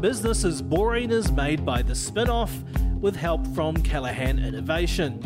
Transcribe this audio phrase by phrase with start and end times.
[0.00, 2.50] Business is Boring is made by The Spinoff
[3.00, 5.22] with help from Callaghan Innovation.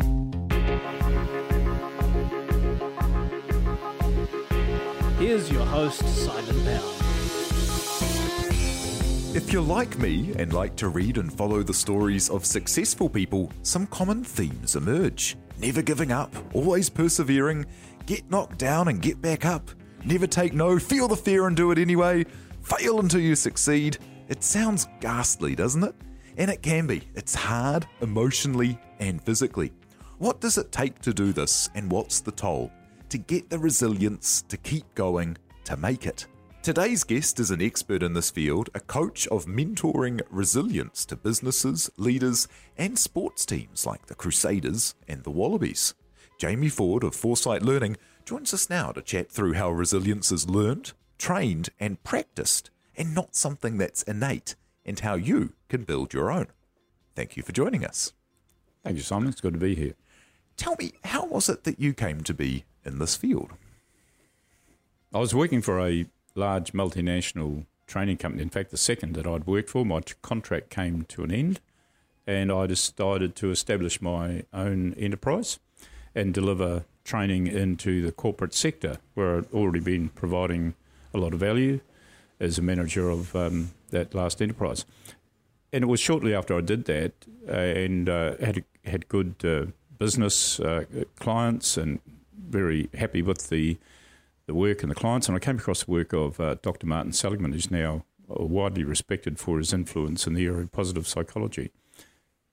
[5.19, 6.95] Here's your host, Simon Pound.
[9.35, 13.51] If you're like me and like to read and follow the stories of successful people,
[13.63, 15.35] some common themes emerge.
[15.59, 17.65] Never giving up, always persevering,
[18.05, 19.69] get knocked down and get back up,
[20.05, 22.25] never take no, feel the fear and do it anyway,
[22.61, 23.97] fail until you succeed.
[24.27, 25.95] It sounds ghastly, doesn't it?
[26.37, 27.03] And it can be.
[27.15, 29.73] It's hard, emotionally and physically.
[30.17, 32.71] What does it take to do this, and what's the toll?
[33.09, 36.27] To get the resilience, to keep going, to make it.
[36.61, 41.89] Today's guest is an expert in this field, a coach of mentoring resilience to businesses,
[41.97, 42.47] leaders,
[42.77, 45.95] and sports teams like the Crusaders and the Wallabies.
[46.37, 50.93] Jamie Ford of Foresight Learning joins us now to chat through how resilience is learned,
[51.17, 52.69] trained, and practiced,
[53.01, 54.53] and not something that's innate,
[54.85, 56.45] and how you can build your own.
[57.15, 58.13] Thank you for joining us.
[58.83, 59.29] Thank you, Simon.
[59.29, 59.95] It's good to be here.
[60.55, 63.53] Tell me, how was it that you came to be in this field?
[65.11, 68.43] I was working for a large multinational training company.
[68.43, 71.59] In fact, the second that I'd worked for, my contract came to an end,
[72.27, 75.57] and I decided to establish my own enterprise
[76.13, 80.75] and deliver training into the corporate sector, where I'd already been providing
[81.15, 81.79] a lot of value
[82.41, 84.83] as a manager of um, that last enterprise.
[85.71, 87.13] And it was shortly after I did that,
[87.47, 90.85] uh, and uh, had had good uh, business uh,
[91.17, 91.99] clients, and
[92.35, 93.77] very happy with the
[94.47, 95.27] the work and the clients.
[95.27, 96.87] And I came across the work of uh, Dr.
[96.87, 101.71] Martin Seligman, who's now widely respected for his influence in the area of positive psychology.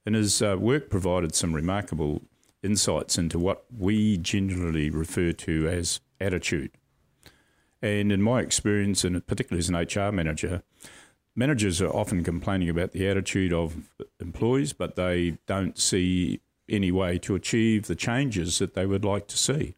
[0.04, 2.22] And his work provided some remarkable
[2.62, 6.70] insights into what we generally refer to as attitude.
[7.80, 10.62] And in my experience, and particularly as an HR manager,
[11.36, 13.88] managers are often complaining about the attitude of
[14.20, 19.26] employees, but they don't see any way to achieve the changes that they would like
[19.28, 19.74] to see.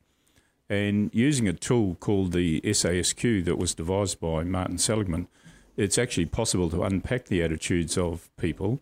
[0.68, 5.28] And using a tool called the SASQ that was devised by Martin Seligman,
[5.76, 8.80] it's actually possible to unpack the attitudes of people.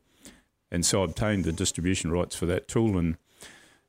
[0.70, 2.98] And so I obtained the distribution rights for that tool.
[2.98, 3.16] And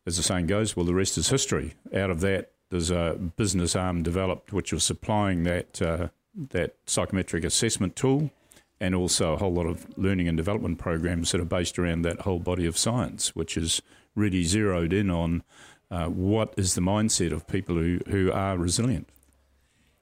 [0.06, 1.74] as the saying goes, well, the rest is history.
[1.94, 7.44] Out of that, there's a business arm developed which was supplying that, uh, that psychometric
[7.44, 8.31] assessment tool
[8.80, 12.22] and also a whole lot of learning and development programs that are based around that
[12.22, 13.81] whole body of science, which is
[14.16, 15.44] really zeroed in on
[15.91, 19.09] uh, what is the mindset of people who, who are resilient.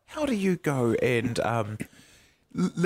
[0.07, 1.77] How do you go and um,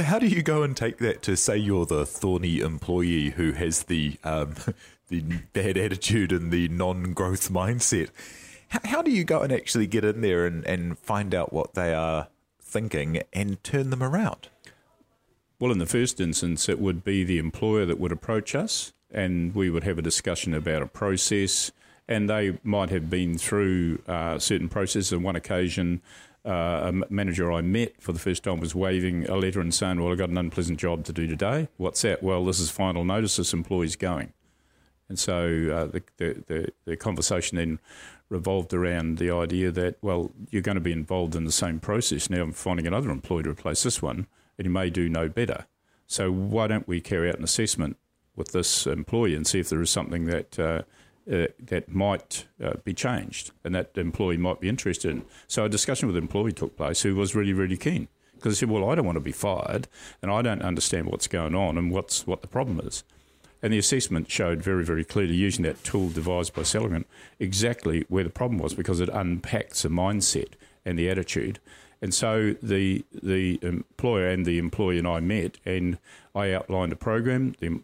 [0.04, 3.84] how do you go and take that to say you're the thorny employee who has
[3.84, 4.56] the um,
[5.10, 5.22] the
[5.54, 8.10] bad attitude and the non-growth mindset?
[8.72, 11.76] How, how do you go and actually get in there and, and find out what
[11.76, 12.28] they are
[12.60, 14.50] thinking and turn them around?
[15.60, 19.54] Well, in the first instance, it would be the employer that would approach us, and
[19.54, 21.72] we would have a discussion about a process
[22.12, 25.14] and they might have been through uh, certain processes.
[25.14, 26.02] On one occasion,
[26.46, 30.02] uh, a manager I met for the first time was waving a letter and saying,
[30.02, 31.70] "Well, I've got an unpleasant job to do today.
[31.78, 32.22] What's that?
[32.22, 33.38] Well, this is final notice.
[33.38, 34.34] This employee's going."
[35.12, 35.44] And so
[35.74, 37.80] uh, the, the, the, the conversation then
[38.30, 42.30] revolved around the idea that, well, you're going to be involved in the same process.
[42.30, 44.28] Now I'm finding another employee to replace this one,
[44.58, 45.66] and he may do no better.
[46.08, 47.98] So why don't we carry out an assessment
[48.38, 50.84] with this employee and see if there is something that uh,
[51.30, 55.26] uh, that might uh, be changed and that employee might be interested in.
[55.48, 58.60] So a discussion with the employee took place who was really, really keen because he
[58.62, 59.90] said, well, I don't want to be fired
[60.22, 63.04] and I don't understand what's going on and what's what the problem is.
[63.64, 67.06] And the assessment showed very, very clearly, using that tool devised by Seligman,
[67.40, 70.54] exactly where the problem was because it unpacks the mindset
[70.84, 71.60] and the attitude.
[72.02, 76.00] And so the the employer and the employee and I met, and
[76.34, 77.56] I outlined a program.
[77.60, 77.82] The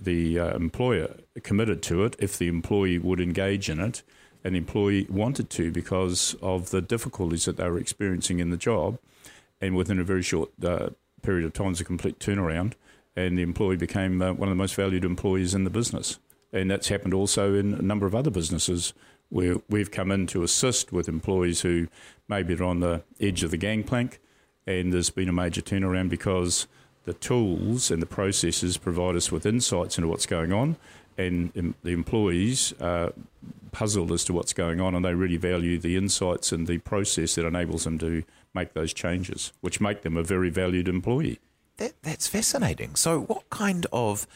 [0.00, 4.02] the uh, employer committed to it if the employee would engage in it,
[4.42, 8.56] and the employee wanted to because of the difficulties that they were experiencing in the
[8.56, 8.98] job,
[9.60, 10.88] and within a very short uh,
[11.22, 12.72] period of time, it was a complete turnaround,
[13.16, 16.18] and the employee became uh, one of the most valued employees in the business.
[16.52, 18.92] And that's happened also in a number of other businesses
[19.28, 21.86] where we've come in to assist with employees who
[22.28, 24.20] maybe are on the edge of the gangplank,
[24.66, 26.66] and there's been a major turnaround because
[27.04, 30.76] the tools and the processes provide us with insights into what's going on,
[31.16, 33.12] and the employees are
[33.72, 37.36] puzzled as to what's going on, and they really value the insights and the process
[37.36, 41.38] that enables them to make those changes, which make them a very valued employee.
[41.80, 42.94] That, that's fascinating.
[42.94, 44.26] So, what kind of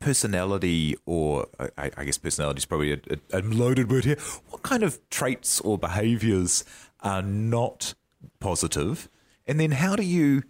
[0.00, 2.98] personality, or I, I guess personality is probably a,
[3.30, 4.16] a, loaded word here.
[4.48, 6.64] What kind of traits or behaviours
[7.00, 7.92] are not
[8.40, 9.10] positive?
[9.46, 10.44] And then how do you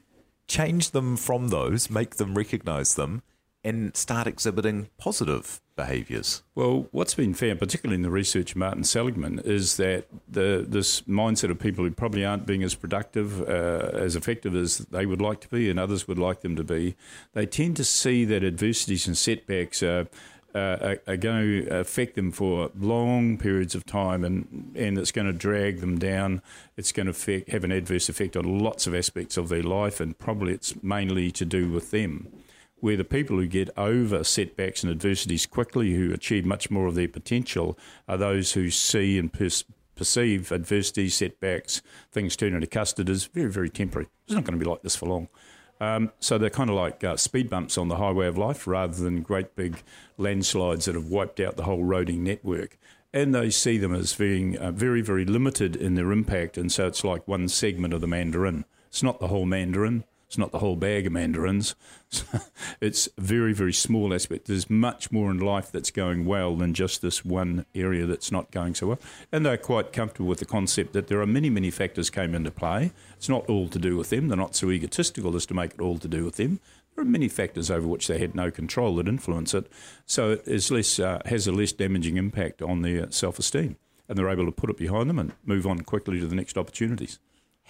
[0.47, 3.25] change them from those, make them recognise them,
[3.65, 6.43] and start exhibiting positive behaviours?
[6.55, 11.01] Well, what's been found, particularly in the research of Martin Seligman, is that the this
[11.03, 15.21] mindset of people who probably aren't being as productive, uh, as effective as they would
[15.21, 16.95] like to be, and others would like them to be,
[17.33, 20.07] they tend to see that adversities and setbacks are.
[20.57, 25.11] Uh, are, are, going to affect them for long periods of time, and, and it's
[25.11, 26.41] going to drag them down.
[26.77, 29.99] It's going to affect, have an adverse effect on lots of aspects of their life,
[29.99, 32.29] and probably it's mainly to do with them
[32.81, 36.94] where the people who get over setbacks and adversities quickly, who achieve much more of
[36.94, 41.82] their potential, are those who see and perceive adversity, setbacks,
[42.12, 44.09] things turn into custard as very, very temporary.
[44.26, 45.29] It's not going to be like this for long.
[45.81, 49.03] Um, so they're kind of like uh, speed bumps on the highway of life rather
[49.03, 49.82] than great big
[50.17, 52.79] landslides that have wiped out the whole roading network.
[53.12, 56.56] And they see them as being uh, very, very limited in their impact.
[56.59, 58.65] And so it's like one segment of the mandarin.
[58.88, 60.05] It's not the whole mandarin.
[60.35, 61.77] It's not the whole bag of mandarins.
[62.81, 64.49] it's very, very small aspect.
[64.49, 68.51] There's much more in life that's going well than just this one area that's not
[68.51, 68.99] going so well.
[69.31, 72.51] And they're quite comfortable with the concept that there are many, many factors came into
[72.51, 72.91] play.
[73.17, 74.27] It's not all to do with them.
[74.27, 76.59] They're not so egotistical as to make it all to do with them.
[76.97, 79.71] There are many factors over which they had no control that influence it.
[80.05, 83.77] So it is less, uh, has a less damaging impact on their self-esteem.
[84.09, 86.59] And they're able to put it behind them and move on quickly to the next
[86.59, 87.21] opportunities.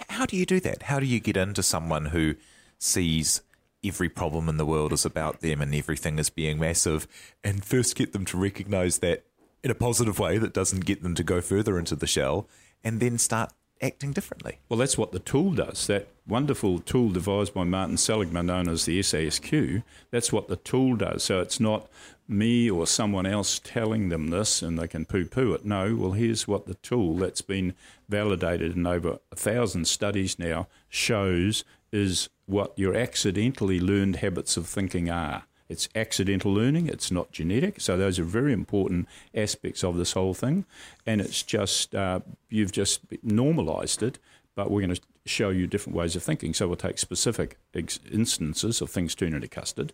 [0.08, 0.84] How do you do that?
[0.84, 2.36] How do you get into someone who
[2.78, 3.42] sees
[3.84, 7.06] every problem in the world is about them and everything is being massive,
[7.42, 9.24] and first get them to recognize that
[9.62, 12.48] in a positive way that doesn't get them to go further into the shell,
[12.82, 14.58] and then start acting differently.
[14.68, 15.86] Well, that's what the tool does.
[15.86, 20.96] That wonderful tool devised by Martin Seligman, known as the SASQ, that's what the tool
[20.96, 21.24] does.
[21.24, 21.88] So it's not
[22.26, 25.64] me or someone else telling them this and they can poo poo it.
[25.64, 27.74] No, well, here's what the tool that's been
[28.08, 31.64] validated in over a thousand studies now shows
[31.94, 35.44] is what your accidentally learned habits of thinking are.
[35.68, 37.80] It's accidental learning, it's not genetic.
[37.80, 40.66] So, those are very important aspects of this whole thing.
[41.06, 42.20] And it's just, uh,
[42.50, 44.18] you've just normalized it,
[44.54, 46.52] but we're going to show you different ways of thinking.
[46.52, 49.92] So, we'll take specific ex- instances of things turning into custard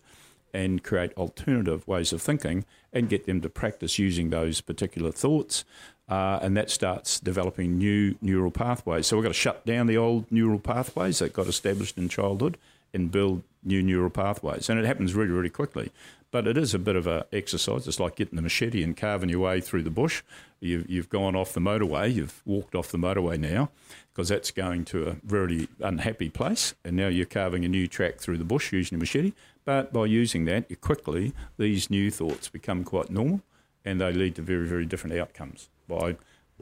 [0.53, 5.63] and create alternative ways of thinking and get them to practice using those particular thoughts
[6.11, 9.07] uh, and that starts developing new neural pathways.
[9.07, 12.57] So we've got to shut down the old neural pathways that got established in childhood
[12.93, 14.69] and build new neural pathways.
[14.69, 15.89] And it happens really, really quickly.
[16.29, 17.87] But it is a bit of an exercise.
[17.87, 20.21] It's like getting the machete and carving your way through the bush.
[20.59, 23.69] You've, you've gone off the motorway, you've walked off the motorway now,
[24.13, 26.75] because that's going to a really unhappy place.
[26.83, 29.31] And now you're carving a new track through the bush using a machete.
[29.63, 33.41] But by using that, you quickly, these new thoughts become quite normal
[33.85, 36.15] and they lead to very, very different outcomes by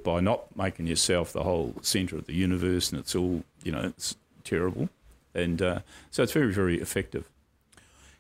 [0.04, 3.82] by not making yourself the whole centre of the universe, and it's all you know,
[3.82, 4.90] it's terrible,
[5.34, 5.80] and uh,
[6.12, 7.30] so it's very, very effective.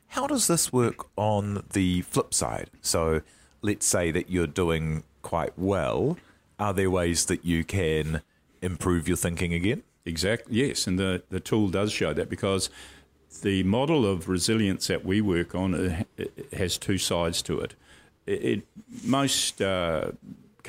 [0.09, 2.69] How does this work on the flip side?
[2.81, 3.21] So,
[3.61, 6.17] let's say that you're doing quite well.
[6.57, 8.21] Are there ways that you can
[8.61, 9.83] improve your thinking again?
[10.05, 10.55] Exactly.
[10.55, 12.69] Yes, and the the tool does show that because
[13.41, 16.03] the model of resilience that we work on uh,
[16.53, 17.75] has two sides to it.
[18.25, 18.61] it, it
[19.03, 20.11] most uh,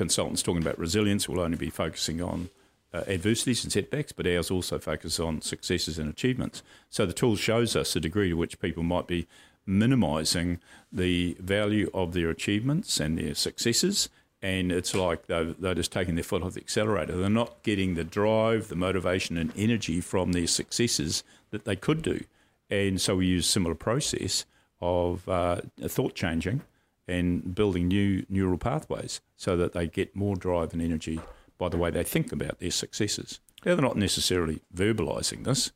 [0.01, 2.49] consultants talking about resilience will only be focusing on
[2.91, 6.63] uh, adversities and setbacks, but ours also focus on successes and achievements.
[6.89, 9.27] So the tool shows us the degree to which people might be
[9.63, 10.59] minimising
[10.91, 14.09] the value of their achievements and their successes.
[14.41, 17.15] And it's like they're, they're just taking their foot off the accelerator.
[17.15, 22.01] They're not getting the drive, the motivation, and energy from their successes that they could
[22.01, 22.23] do.
[22.71, 24.45] And so we use similar process
[24.81, 26.63] of uh, thought changing
[27.11, 31.19] and building new neural pathways so that they get more drive and energy
[31.57, 33.39] by the way they think about their successes.
[33.65, 35.71] Now, they're not necessarily verbalising this.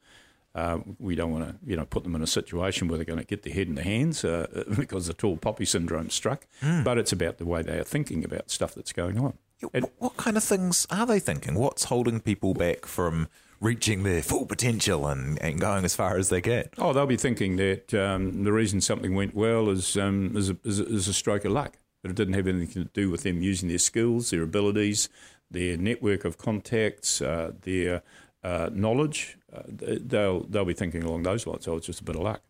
[0.55, 3.19] Uh, we don't want to, you know, put them in a situation where they're going
[3.19, 6.47] to get their head in the hands uh, because the tall poppy syndrome struck.
[6.61, 9.37] But it's about the way they are thinking about stuff that's going on.
[9.61, 11.55] Yeah, And- what kind of things are they thinking?
[11.55, 13.27] What's holding people back from
[13.65, 16.71] reaching their full potential and, and going as far as they get.
[16.77, 20.57] Oh, they'll be thinking that um, the reason something went well is, um, is, a,
[20.63, 23.23] is, a, is a stroke of luck, but it didn't have anything to do with
[23.23, 25.09] them using their skills, their abilities,
[25.49, 28.03] their network of contacts, uh, their
[28.43, 29.37] uh, knowledge.
[29.51, 31.67] Uh, they'll they'll be thinking along those lines.
[31.67, 32.41] Oh, it's just a bit of luck,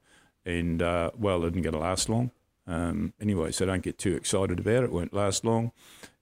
[0.46, 2.32] and uh, well, it isn't going to last long.
[2.68, 4.86] Um, anyway, so don't get too excited about it.
[4.86, 5.72] It won't last long,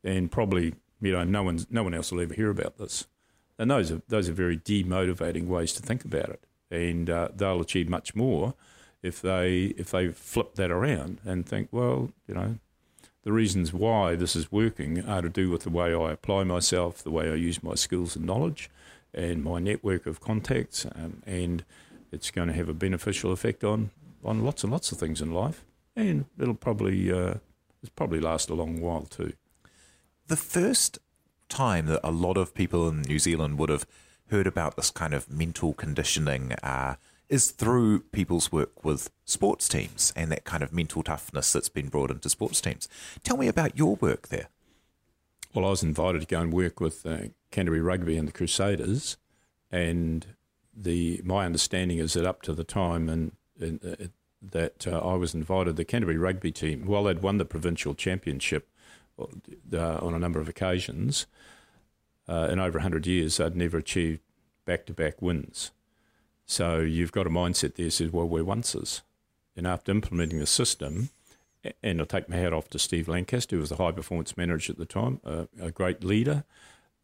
[0.03, 3.07] and probably you know no one's no one else will ever hear about this.
[3.57, 7.62] And those are those are very demotivating ways to think about it, and uh, they'll
[7.62, 8.55] achieve much more
[9.03, 12.57] if they if they flip that around and think, well, you know,
[13.24, 17.03] the reasons why this is working are to do with the way I apply myself,
[17.03, 18.69] the way I use my skills and knowledge,
[19.13, 21.63] and my network of contacts, um, and
[22.12, 23.91] it's going to have a beneficial effect on
[24.24, 25.63] on lots and lots of things in life,
[25.95, 27.36] and it'll probably uh,
[27.95, 29.33] probably last a long while too.
[30.27, 31.00] The first
[31.53, 33.86] time that a lot of people in New Zealand would have
[34.29, 36.95] heard about this kind of mental conditioning uh,
[37.29, 41.89] is through people's work with sports teams and that kind of mental toughness that's been
[41.89, 42.89] brought into sports teams.
[43.24, 44.50] Tell me about your work there.
[45.53, 49.17] Well, I was invited to go and work with uh, Canterbury Rugby and the Crusaders,
[49.72, 50.25] and
[50.75, 54.07] the my understanding is that up to the time and, uh,
[54.41, 58.67] that uh, I was invited, the Canterbury Rugby team, while they'd won the provincial championship
[59.20, 61.27] uh, on a number of occasions
[62.27, 64.22] uh, in over hundred years, they'd never achieved
[64.65, 65.72] back-to-back wins.
[66.46, 69.01] So you've got a mindset there says, well, we're onces.
[69.55, 71.10] And after implementing the system,
[71.82, 74.74] and I'll take my hat off to Steve Lancaster, who was the high performance manager
[74.74, 76.43] at the time, uh, a great leader.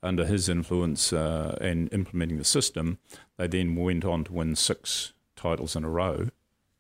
[0.02, 3.00] Under his influence uh, and implementing the system,
[3.36, 6.30] they then went on to win six titles in a row,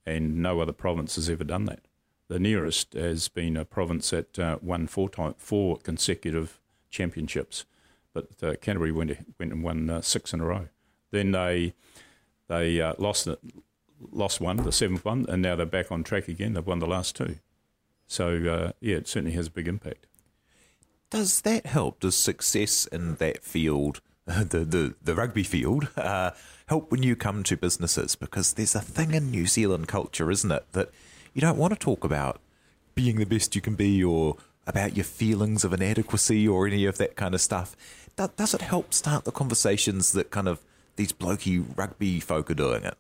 [0.06, 1.82] and no other province has ever done that.
[2.30, 6.60] The nearest has been a province that uh, won four time, four consecutive
[6.92, 7.66] championships,
[8.14, 10.68] but uh, Canterbury went went and won uh, six in a row.
[11.10, 11.74] Then they
[12.48, 13.28] they uh, lost
[14.12, 16.54] lost one, the seventh one, and now they're back on track again.
[16.54, 17.38] They've won the last two.
[18.06, 20.06] So uh, yeah, it certainly has a big impact.
[21.10, 22.00] Does that help?
[22.00, 26.32] Does success in that field, the the, the rugby field, uh,
[26.68, 28.16] help when you come to businesses?
[28.16, 30.92] Because there's a thing in New Zealand culture, isn't it, that
[31.34, 32.40] you don't want to talk about
[32.96, 36.98] being the best you can be or about your feelings of inadequacy or any of
[36.98, 37.76] that kind of stuff.
[38.16, 40.60] Do- Does it help start the conversations that kind of
[40.96, 42.96] these blokey rugby folk are doing it?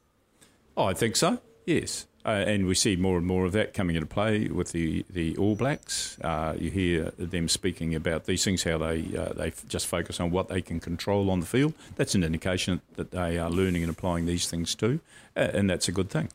[0.77, 1.39] Oh, I think so.
[1.65, 5.05] Yes, uh, and we see more and more of that coming into play with the
[5.09, 6.17] the All Blacks.
[6.21, 10.31] Uh, you hear them speaking about these things, how they uh, they just focus on
[10.31, 11.73] what they can control on the field.
[11.97, 14.99] That's an indication that they are learning and applying these things too,
[15.35, 16.29] and that's a good thing.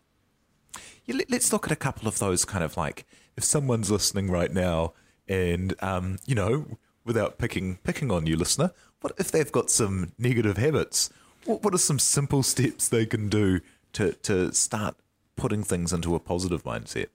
[1.06, 3.04] Yeah, let, us look at a couple of those kind of like
[3.37, 4.92] if someone's listening right now
[5.28, 6.66] and um, you know
[7.04, 11.11] without picking picking on you listener what if they've got some negative habits
[11.44, 13.61] what, what are some simple steps they can do
[13.92, 14.96] to to start
[15.37, 17.08] putting things into a positive mindset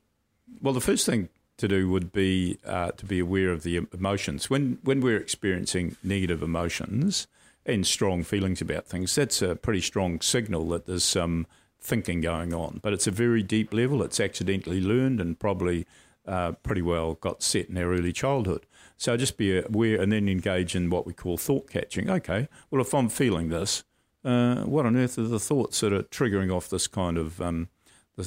[0.62, 4.50] Well, the first thing to do would be uh, to be aware of the emotions.
[4.50, 7.28] When when we're experiencing negative emotions
[7.66, 11.46] and strong feelings about things, that's a pretty strong signal that there's some
[11.82, 12.80] thinking going on.
[12.82, 14.04] But it's a very deep level.
[14.04, 15.86] It's accidentally learned and probably
[16.26, 18.66] uh, pretty well got set in our early childhood.
[18.98, 22.10] So just be aware and then engage in what we call thought catching.
[22.10, 23.84] Okay, well, if I'm feeling this,
[24.26, 27.70] uh, what on earth are the thoughts that are triggering off this kind of um,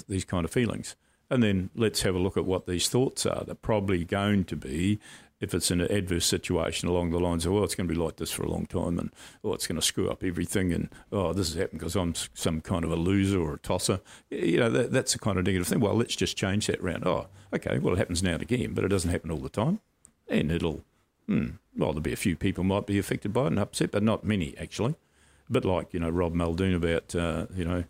[0.08, 0.96] these kind of feelings?
[1.30, 3.44] And then let's have a look at what these thoughts are.
[3.44, 4.98] They're probably going to be,
[5.42, 8.00] if it's in an adverse situation, along the lines of, well, it's going to be
[8.00, 9.10] like this for a long time, and
[9.42, 12.60] oh, it's going to screw up everything, and oh, this has happened because I'm some
[12.60, 14.00] kind of a loser or a tosser.
[14.30, 15.80] You know, that, that's the kind of negative thing.
[15.80, 17.04] Well, let's just change that round.
[17.04, 19.80] Oh, okay, well, it happens now and again, but it doesn't happen all the time,
[20.28, 20.84] and it'll,
[21.26, 24.04] hmm, well, there'll be a few people might be affected by it and upset, but
[24.04, 24.94] not many actually.
[25.48, 27.84] A bit like you know Rob Muldoon about uh, you know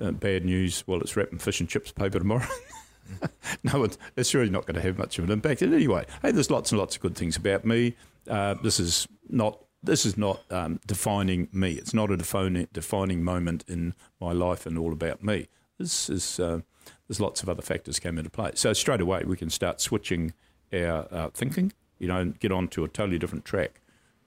[0.00, 0.82] uh, bad news.
[0.86, 2.48] Well, it's wrapping fish and chips paper tomorrow.
[3.64, 5.62] no, it's, really not going to have much of an impact.
[5.62, 7.96] And anyway, hey, there's lots and lots of good things about me.
[8.28, 11.72] Uh, this is not this is not um, defining me.
[11.72, 15.48] It's not a defining defining moment in my life and all about me.
[15.78, 16.60] This is uh,
[17.06, 18.52] there's lots of other factors came into play.
[18.54, 20.32] So straight away we can start switching
[20.72, 21.72] our uh, thinking.
[21.98, 23.80] You know, and get onto a totally different track.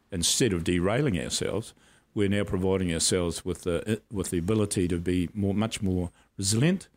[0.10, 1.74] Instead of derailing ourselves,
[2.16, 6.88] we're now providing ourselves with the with the ability to be more much more resilient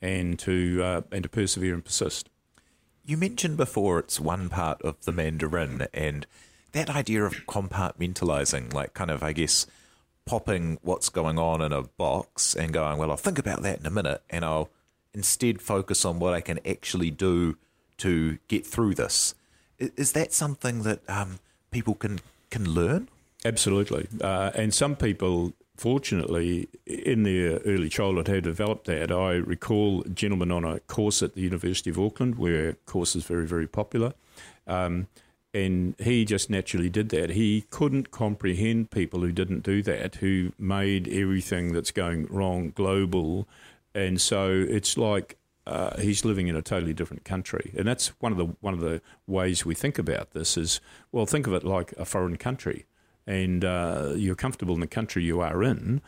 [0.00, 2.28] and to uh, and to persevere and persist.
[3.04, 6.26] you mentioned before it's one part of the mandarin and
[6.72, 9.66] that idea of compartmentalizing like kind of i guess
[10.28, 13.86] popping what's going on in a box and going, well, I'll think about that in
[13.86, 14.68] a minute and I'll
[15.14, 17.56] instead focus on what I can actually do
[17.98, 19.34] to get through this.
[19.78, 21.38] Is that something that um,
[21.70, 23.08] people can, can learn?
[23.44, 24.06] Absolutely.
[24.20, 29.10] Uh, and some people, fortunately, in their early childhood have developed that.
[29.10, 33.24] I recall a gentleman on a course at the University of Auckland where course is
[33.24, 34.12] very, very popular.
[34.66, 35.06] Um,
[35.54, 37.30] and he just naturally did that.
[37.30, 43.48] He couldn't comprehend people who didn't do that, who made everything that's going wrong global.
[43.94, 48.32] And so it's like uh, he's living in a totally different country, and that's one
[48.32, 50.56] of the one of the ways we think about this.
[50.56, 50.80] Is
[51.12, 52.86] well, think of it like a foreign country,
[53.28, 56.00] and uh, you're comfortable in the country you are in,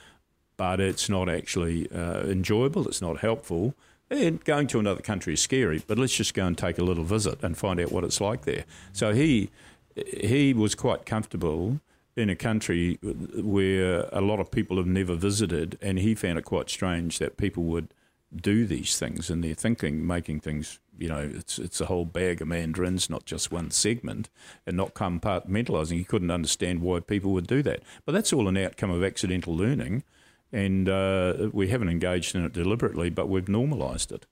[0.57, 2.89] but it's not actually uh, enjoyable.
[2.89, 3.75] It's not helpful.
[4.09, 7.05] And going to another country is scary, but let's just go and take a little
[7.05, 8.65] visit and find out what it's like there.
[8.93, 9.50] So he
[9.95, 11.81] he was quite comfortable
[12.17, 16.45] in a country where a lot of people have never visited, and he found it
[16.45, 17.93] quite strange that people would
[18.35, 20.79] do these things in their thinking, making things.
[20.99, 24.29] You know, it's it's a whole bag of mandarins, not just one segment,
[24.67, 25.97] and not compartmentalising.
[25.97, 27.83] He couldn't understand why people would do that.
[28.05, 30.05] But that's all an outcome of accidental learning
[30.53, 34.27] and uh, we haven't engaged in it deliberately, but we've normalised it.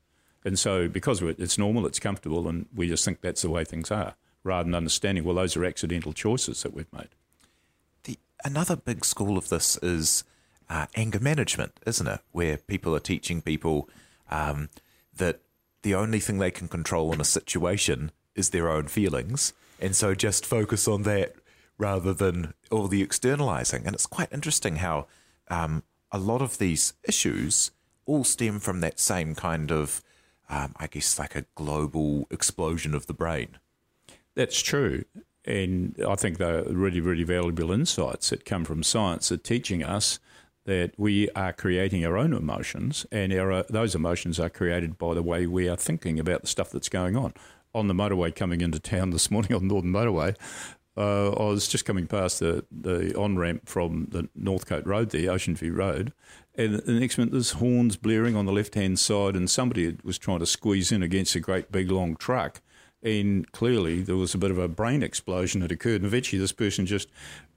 [0.44, 3.90] And so, because it's normal, it's comfortable, and we just think that's the way things
[3.90, 7.08] are, rather than understanding, well, those are accidental choices that we've made.
[8.04, 10.24] The, another big school of this is
[10.70, 12.20] uh, anger management, isn't it?
[12.32, 13.88] Where people are teaching people
[14.30, 14.68] um,
[15.16, 15.40] that
[15.82, 19.52] the only thing they can control in a situation is their own feelings.
[19.80, 21.34] And so just focus on that
[21.78, 23.86] rather than all the externalizing.
[23.86, 25.06] And it's quite interesting how
[25.48, 27.70] um, a lot of these issues
[28.06, 30.02] all stem from that same kind of,
[30.48, 33.58] um, I guess, like a global explosion of the brain.
[34.34, 35.04] That's true.
[35.44, 40.18] And I think they're really, really valuable insights that come from science that teaching us
[40.68, 45.22] that we are creating our own emotions, and our, those emotions are created by the
[45.22, 47.32] way we are thinking about the stuff that's going on.
[47.74, 50.36] On the motorway coming into town this morning on the Northern Motorway,
[50.94, 55.26] uh, I was just coming past the, the on ramp from the Northcote Road the
[55.30, 56.12] Ocean View Road,
[56.54, 60.18] and the next minute there's horns blaring on the left hand side, and somebody was
[60.18, 62.60] trying to squeeze in against a great big long truck.
[63.02, 66.02] And clearly, there was a bit of a brain explosion that occurred.
[66.02, 67.08] And eventually, this person just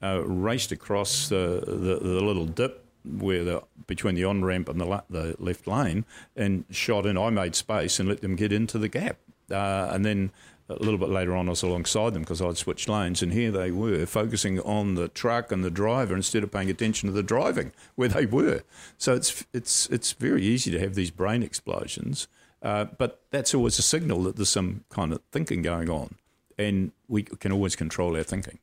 [0.01, 4.79] uh, raced across the, the, the little dip where the between the on ramp and
[4.79, 7.17] the, the left lane and shot in.
[7.17, 9.17] I made space and let them get into the gap,
[9.49, 10.31] uh, and then
[10.79, 13.51] a little bit later on, I was alongside them because I'd switched lanes, and here
[13.51, 17.23] they were focusing on the truck and the driver instead of paying attention to the
[17.23, 18.61] driving where they were.
[18.97, 22.27] So it's it's it's very easy to have these brain explosions,
[22.61, 26.15] uh, but that's always a signal that there's some kind of thinking going on,
[26.57, 28.59] and we can always control our thinking.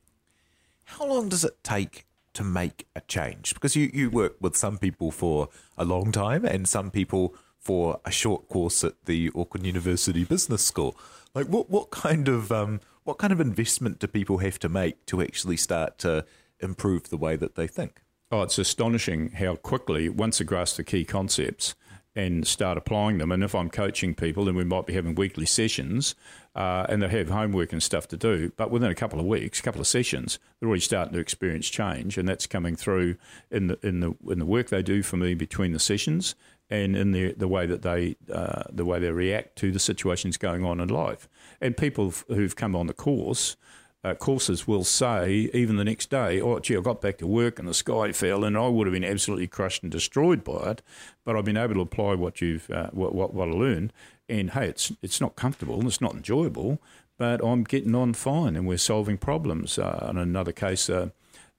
[0.85, 2.05] How long does it take
[2.39, 3.53] to make a change?
[3.53, 7.99] Because you, you work with some people for a long time and some people for
[8.05, 10.95] a short course at the Auckland University Business School.
[11.35, 15.05] Like, what what kind of um, what kind of investment do people have to make
[15.07, 16.25] to actually start to
[16.61, 18.03] improve the way that they think?
[18.31, 21.75] Oh, it's astonishing how quickly once they grasp the key concepts
[22.19, 23.31] and start applying them.
[23.31, 26.15] And if I'm coaching people, then we might be having weekly sessions,
[26.53, 28.51] uh, and they have homework and stuff to do.
[28.57, 31.69] But within a couple of weeks, a couple of sessions, they're already starting to experience
[31.69, 33.15] change, and that's coming through
[33.49, 36.35] in the in the in the work they do for me between the sessions,
[36.69, 40.35] and in the the way that they uh, the way they react to the situations
[40.35, 41.29] going on in life.
[41.61, 43.55] And people who've come on the course.
[44.01, 47.59] Uh, courses will say even the next day, oh, gee, I got back to work
[47.59, 50.81] and the sky fell, and I would have been absolutely crushed and destroyed by it.
[51.25, 53.91] But I've been able to apply what you've uh, what, what, what I learned,
[54.29, 56.79] and hey, it's it's not comfortable and it's not enjoyable,
[57.17, 59.77] but I'm getting on fine, and we're solving problems.
[59.77, 61.09] Uh, in another case, uh,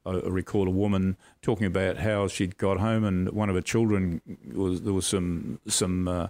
[0.07, 4.23] I recall a woman talking about how she'd got home and one of her children
[4.51, 6.29] was there was some some uh,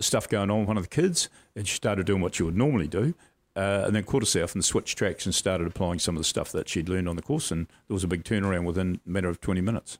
[0.00, 2.56] stuff going on with one of the kids, and she started doing what she would
[2.56, 3.14] normally do,
[3.54, 6.52] uh, and then caught herself and switched tracks and started applying some of the stuff
[6.52, 9.28] that she'd learned on the course, and there was a big turnaround within a matter
[9.28, 9.98] of twenty minutes.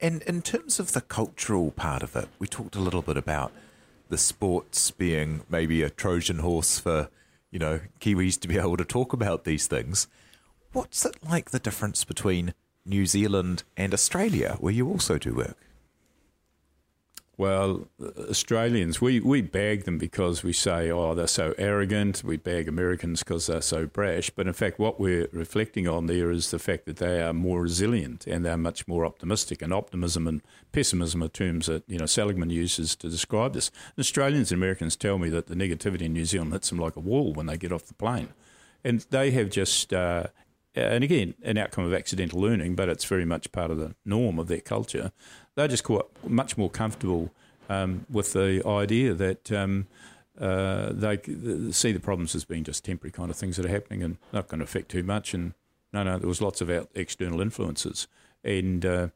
[0.00, 3.52] And in terms of the cultural part of it, we talked a little bit about
[4.08, 7.10] the sports being maybe a Trojan horse for
[7.50, 10.08] you know Kiwis to be able to talk about these things.
[10.72, 15.56] What's it like the difference between New Zealand and Australia, where you also do work?
[17.38, 17.86] Well,
[18.28, 22.24] Australians, we, we bag them because we say, oh, they're so arrogant.
[22.24, 24.28] We bag Americans because they're so brash.
[24.30, 27.62] But in fact, what we're reflecting on there is the fact that they are more
[27.62, 29.62] resilient and they're much more optimistic.
[29.62, 33.70] And optimism and pessimism are terms that, you know, Seligman uses to describe this.
[33.96, 37.00] Australians and Americans tell me that the negativity in New Zealand hits them like a
[37.00, 38.30] wall when they get off the plane.
[38.82, 40.26] And they have just uh,
[40.80, 44.38] and again, an outcome of accidental learning, but it's very much part of the norm
[44.38, 45.12] of their culture.
[45.54, 47.30] They're just quite much more comfortable
[47.68, 49.86] um, with the idea that um,
[50.40, 51.18] uh, they
[51.70, 54.48] see the problems as being just temporary kind of things that are happening and not
[54.48, 55.34] going to affect too much.
[55.34, 55.54] And
[55.92, 58.06] no, no, there was lots of out external influences,
[58.44, 59.08] and uh,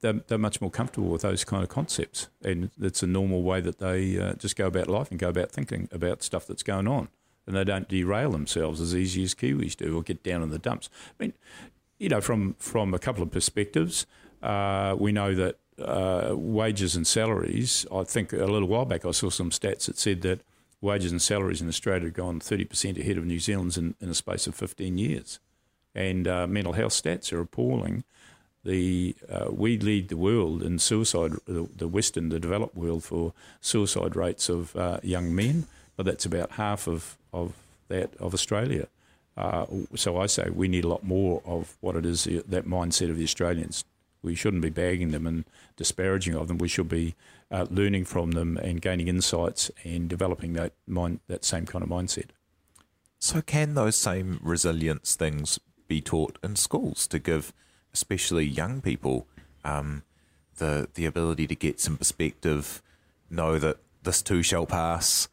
[0.00, 2.28] they're, they're, much more comfortable with those kind of concepts.
[2.42, 5.50] And it's a normal way that they uh, just go about life and go about
[5.50, 7.08] thinking about stuff that's going on
[7.48, 10.58] and they don't derail themselves as easy as Kiwis do or get down in the
[10.58, 10.90] dumps.
[11.18, 11.32] I mean,
[11.98, 14.06] you know, from from a couple of perspectives,
[14.42, 17.86] uh, we know that uh, wages and salaries.
[17.92, 20.40] I think a little while back I saw some stats that said that
[20.82, 24.14] wages and salaries in Australia have gone 30% ahead of New Zealand's in, in a
[24.14, 25.40] space of 15 years,
[25.94, 28.04] and uh, mental health stats are appalling.
[28.62, 33.32] The uh, we lead the world in suicide, the, Western, the developed world for
[33.62, 35.66] suicide rates of uh, young men
[35.98, 37.54] but that's about half of, of
[37.88, 38.88] that of Australia.
[39.36, 43.10] Uh, so I say we need a lot more of what it is that mindset
[43.10, 43.84] of the Australians.
[44.20, 45.44] We shouldn't be bagging them and
[45.76, 46.58] disparaging of them.
[46.58, 47.14] We should be
[47.50, 51.88] uh, learning from them and gaining insights and developing that mind, that same kind of
[51.88, 52.30] mindset.
[53.20, 57.52] So can those same resilience things be taught in schools to give,
[57.94, 59.26] especially young people,
[59.64, 60.02] um,
[60.56, 62.82] the the ability to get some perspective,
[63.30, 65.28] know that this too shall pass,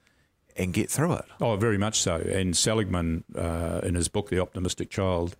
[0.55, 1.25] and get through it.
[1.41, 2.15] Oh, very much so.
[2.15, 5.35] And Seligman, uh, in his book, The Optimistic Child,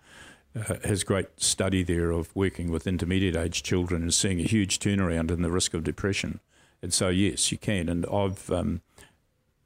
[0.56, 5.32] uh, great study there of working with intermediate age children and seeing a huge turnaround
[5.32, 6.40] in the risk of depression.
[6.82, 7.90] And so, yes, you can.
[7.90, 8.82] And I've um,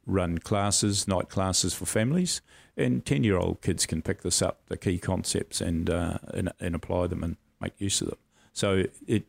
[0.06, 2.40] run classes, night classes for families,
[2.76, 6.52] and 10 year old kids can pick this up, the key concepts, and, uh, and,
[6.60, 8.18] and, apply them and make use of them.
[8.52, 9.26] So, it,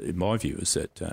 [0.00, 1.12] in my view, is that uh,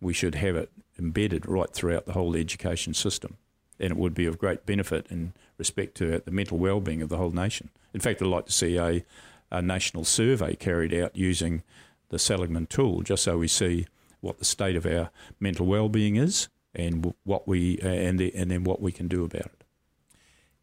[0.00, 3.36] we should have it embedded right throughout the whole education system
[3.78, 7.16] and it would be of great benefit in respect to the mental well-being of the
[7.16, 7.70] whole nation.
[7.92, 9.04] In fact, I'd like to see a,
[9.50, 11.62] a national survey carried out using
[12.08, 13.86] the Seligman tool, just so we see
[14.20, 15.10] what the state of our
[15.40, 19.46] mental well-being is and what we and the, and then what we can do about
[19.46, 19.64] it.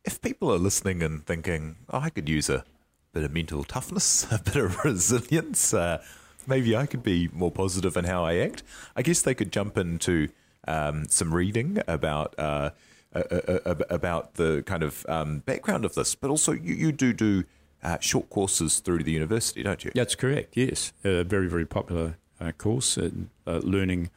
[0.05, 2.65] If people are listening and thinking, oh, I could use a
[3.13, 6.03] bit of mental toughness, a bit of resilience, uh,
[6.45, 8.63] maybe I could be more positive in how I act.
[8.95, 10.29] I guess they could jump into
[10.67, 12.37] um, some reading about.
[12.37, 12.71] Uh,
[13.13, 17.43] about the kind of um, background of this, but also you, you do do
[17.83, 19.91] uh, short courses through the university, don't you?
[19.93, 20.55] That's correct.
[20.55, 24.09] Yes, a very very popular uh, course in uh, learning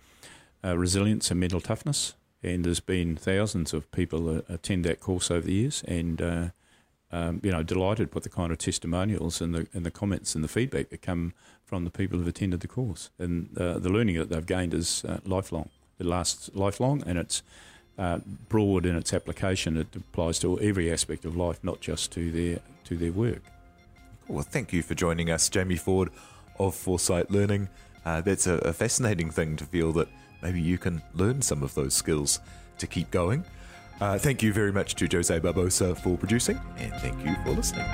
[0.64, 5.46] uh, resilience and mental toughness, and there's been thousands of people attend that course over
[5.46, 6.52] the years, and
[7.12, 10.42] um, you know delighted with the kind of testimonials and the and the comments and
[10.42, 14.30] the feedback that come from the people who've attended the course, and the learning that
[14.30, 15.68] they've gained is lifelong.
[15.98, 17.42] It lasts lifelong, and it's
[17.98, 19.76] uh, broad in its application.
[19.76, 23.42] It applies to every aspect of life, not just to their to their work.
[24.28, 26.10] Well, thank you for joining us, Jamie Ford
[26.58, 27.68] of Foresight Learning.
[28.04, 30.08] Uh, that's a, a, fascinating thing to feel that
[30.42, 32.40] maybe you can learn some of those skills
[32.78, 33.44] to keep going.
[34.00, 37.86] Uh, thank you very much to Jose Barbosa for producing, and thank you for listening.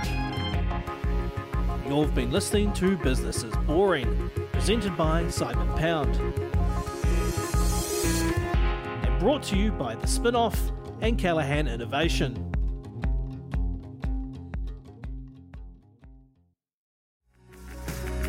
[1.87, 6.19] You've been listening to Business is Boring, presented by Simon Pound
[9.23, 10.59] brought to you by The Spinoff
[11.01, 12.35] and Callaghan Innovation.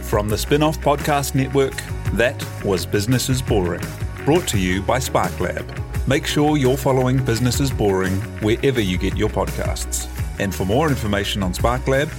[0.03, 1.73] From the Spinoff Podcast Network,
[2.13, 3.81] that was Business is Boring,
[4.23, 6.07] brought to you by SparkLab.
[6.07, 10.07] Make sure you're following Business is Boring wherever you get your podcasts.
[10.39, 12.09] And for more information on SparkLab,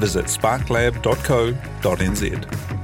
[0.00, 2.83] visit sparklab.co.nz.